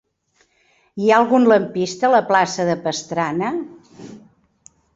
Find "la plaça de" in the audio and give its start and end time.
2.15-2.79